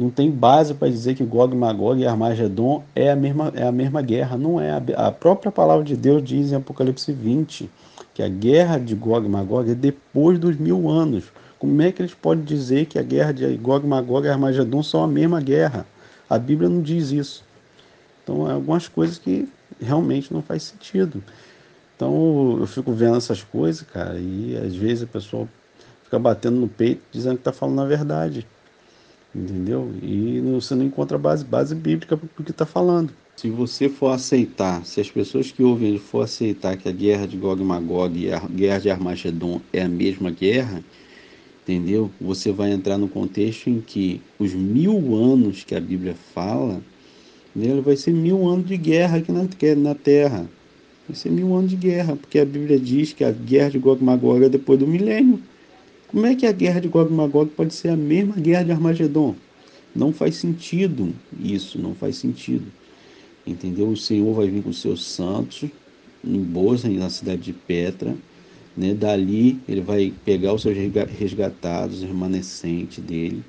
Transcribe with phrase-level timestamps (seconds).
[0.00, 3.72] não tem base para dizer que Gog Magog e Armagedon é a mesma, é a
[3.72, 4.38] mesma guerra.
[4.38, 4.82] Não é.
[4.96, 7.68] A própria palavra de Deus diz em Apocalipse 20
[8.14, 11.24] que a guerra de Gog e Magog é depois dos mil anos.
[11.58, 15.04] Como é que eles podem dizer que a guerra de Gog, Magog e Armagedon são
[15.04, 15.84] a mesma guerra?
[16.30, 17.44] A Bíblia não diz isso.
[18.24, 19.46] Então, é algumas coisas que
[19.78, 21.22] realmente não faz sentido.
[21.94, 25.46] Então, eu fico vendo essas coisas, cara, e às vezes a pessoa
[26.04, 28.46] fica batendo no peito dizendo que está falando a verdade
[29.34, 29.90] entendeu?
[30.02, 33.12] E você não encontra base, base bíblica para o que está falando.
[33.36, 37.36] Se você for aceitar, se as pessoas que ouvem for aceitar que a guerra de
[37.36, 40.84] Gog e Magog e a guerra de Armagedon é a mesma guerra,
[41.62, 42.10] entendeu?
[42.20, 46.82] Você vai entrar no contexto em que os mil anos que a Bíblia fala,
[47.54, 50.46] né, vai ser mil anos de guerra aqui na, na Terra.
[51.08, 54.02] Vai ser mil anos de guerra, porque a Bíblia diz que a guerra de Gog
[54.02, 55.40] e Magog é depois do milênio.
[56.10, 58.72] Como é que a guerra de Gog e Magog pode ser a mesma guerra de
[58.72, 59.36] Armagedon?
[59.94, 62.66] Não faz sentido isso, não faz sentido.
[63.46, 63.88] Entendeu?
[63.88, 65.70] O Senhor vai vir com seus santos
[66.24, 68.16] em Boza, na cidade de Petra.
[68.76, 68.92] Né?
[68.92, 73.44] Dali ele vai pegar os seus resgatados, os remanescentes dele.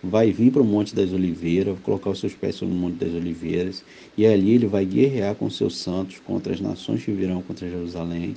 [0.00, 3.12] Vai vir para o Monte das Oliveiras, colocar os seus pés sobre o Monte das
[3.12, 3.82] Oliveiras.
[4.16, 8.36] E ali ele vai guerrear com seus santos contra as nações que virão contra Jerusalém.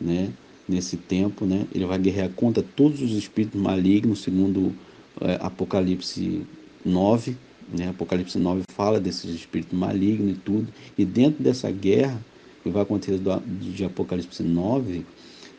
[0.00, 0.30] Né?
[0.68, 1.66] Nesse tempo, né?
[1.74, 4.74] Ele vai guerrear contra todos os espíritos malignos, segundo
[5.20, 6.42] é, Apocalipse
[6.84, 7.36] 9,
[7.72, 7.88] né?
[7.88, 10.68] Apocalipse 9 fala desses espíritos malignos e tudo.
[10.96, 12.20] E dentro dessa guerra
[12.62, 15.04] que vai acontecer do, de Apocalipse 9,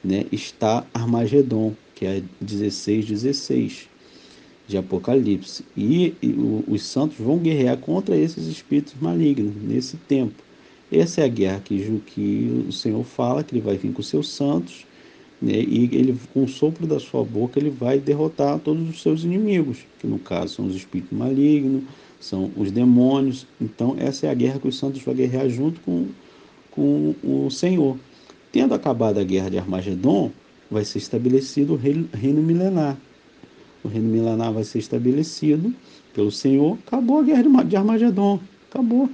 [0.03, 3.89] né, está Armagedon, que é 16, 16
[4.67, 5.63] de Apocalipse.
[5.75, 10.43] E, e o, os santos vão guerrear contra esses espíritos malignos nesse tempo.
[10.91, 14.29] Essa é a guerra que, que o Senhor fala, que ele vai vir com seus
[14.29, 14.85] santos
[15.41, 15.53] né?
[15.53, 19.79] e ele, com o sopro da sua boca, ele vai derrotar todos os seus inimigos,
[19.99, 21.83] que no caso são os espíritos malignos,
[22.19, 23.45] são os demônios.
[23.61, 26.07] Então, essa é a guerra que os santos vão guerrear junto com,
[26.71, 27.97] com o Senhor.
[28.51, 30.31] Tendo acabado a guerra de Armagedon,
[30.69, 32.97] vai ser estabelecido o reino milenar.
[33.83, 35.73] O reino milenar vai ser estabelecido
[36.13, 36.77] pelo Senhor.
[36.87, 38.39] Acabou a guerra de Armagedon.
[38.69, 39.09] Acabou.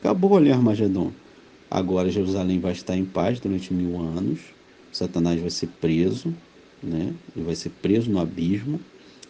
[0.00, 1.12] Acabou ali Armagedon.
[1.70, 4.40] Agora Jerusalém vai estar em paz durante mil anos.
[4.94, 6.32] Satanás vai ser preso,
[6.80, 7.12] né?
[7.34, 8.80] Ele vai ser preso no abismo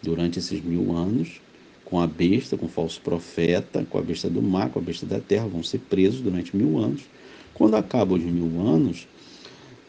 [0.03, 1.41] durante esses mil anos,
[1.83, 5.07] com a besta, com o falso profeta, com a besta do mar, com a besta
[5.07, 7.01] da terra, vão ser presos durante mil anos.
[7.55, 9.07] Quando acabam os mil anos,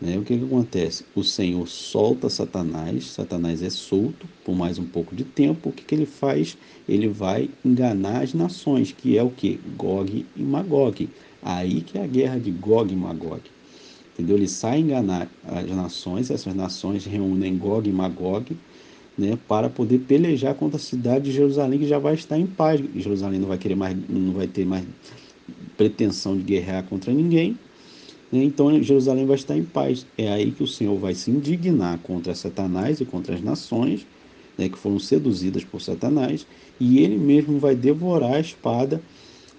[0.01, 1.05] né, o que, que acontece?
[1.15, 5.69] O Senhor solta Satanás, Satanás é solto por mais um pouco de tempo.
[5.69, 6.57] O que, que ele faz?
[6.89, 9.61] Ele vai enganar as nações, que é o que?
[9.77, 11.07] Gog e Magog.
[11.43, 13.43] Aí que é a guerra de Gog e Magog
[14.17, 14.37] entendeu?
[14.37, 18.57] Ele sai enganar as nações, essas nações reúnem Gog e Magog,
[19.17, 22.81] né, para poder pelejar contra a cidade de Jerusalém que já vai estar em paz.
[22.95, 24.85] Jerusalém não vai querer mais, não vai ter mais
[25.77, 27.59] pretensão de guerrear contra ninguém.
[28.33, 30.07] Né, então Jerusalém vai estar em paz.
[30.17, 34.07] É aí que o Senhor vai se indignar contra Satanás e contra as nações
[34.57, 36.47] né, que foram seduzidas por Satanás,
[36.81, 39.01] e ele mesmo vai devorar a espada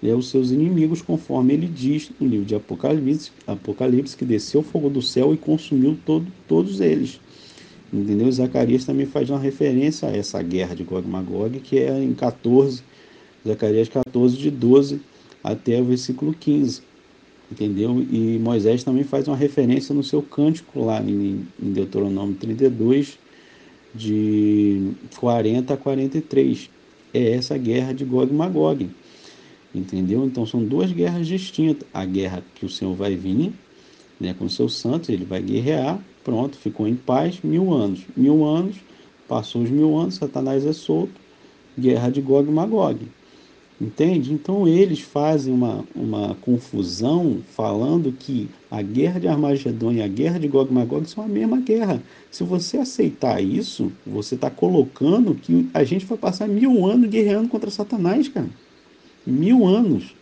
[0.02, 4.88] é, os seus inimigos, conforme ele diz no livro de Apocalipse, Apocalipse que desceu fogo
[4.88, 7.20] do céu e consumiu todo, todos eles.
[7.92, 8.30] Entendeu?
[8.30, 12.12] Zacarias também faz uma referência a essa guerra de Gog e Magog, que é em
[12.12, 12.82] 14,
[13.46, 15.00] Zacarias 14, de 12
[15.42, 16.82] até o versículo 15.
[17.50, 18.06] Entendeu?
[18.10, 23.18] E Moisés também faz uma referência no seu cântico lá em, em Deuteronômio 32,
[23.94, 26.68] de 40 a 43.
[27.14, 28.90] É essa guerra de Gog e Magog.
[29.74, 30.24] Entendeu?
[30.24, 31.86] Então são duas guerras distintas.
[31.92, 33.52] A guerra que o Senhor vai vir
[34.18, 38.00] né, com seus santos, ele vai guerrear, pronto, ficou em paz mil anos.
[38.16, 38.76] Mil anos,
[39.28, 41.12] passou os mil anos, Satanás é solto,
[41.78, 42.98] guerra de Gog e Magog.
[43.80, 44.32] Entende?
[44.32, 50.40] Então eles fazem uma, uma confusão falando que a guerra de Armagedon e a guerra
[50.40, 52.02] de Gog e Magog são a mesma guerra.
[52.28, 57.48] Se você aceitar isso, você está colocando que a gente vai passar mil anos guerreando
[57.48, 58.48] contra Satanás, cara
[59.30, 60.14] mil anos.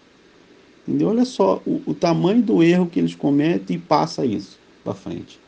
[0.86, 1.08] Entendeu?
[1.08, 5.38] Olha só o, o tamanho do erro que eles cometem e passa isso para frente.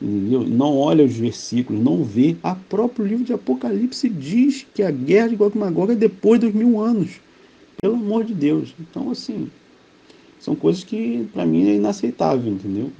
[0.00, 0.42] Entendeu?
[0.42, 2.36] Não olha os versículos, não vê.
[2.42, 6.40] A próprio livro de Apocalipse diz que a guerra de Gog e Magog é depois
[6.40, 7.20] dos mil anos.
[7.80, 8.74] Pelo amor de Deus.
[8.80, 9.48] Então, assim,
[10.40, 12.90] são coisas que para mim é inaceitável, entendeu?